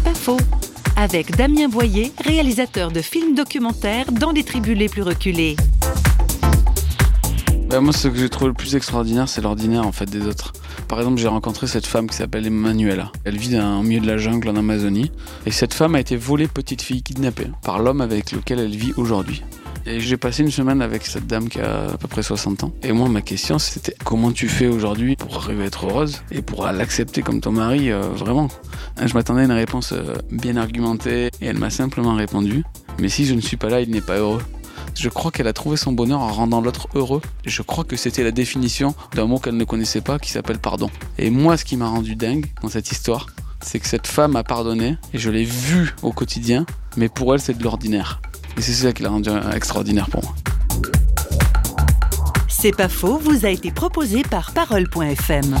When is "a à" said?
21.60-21.96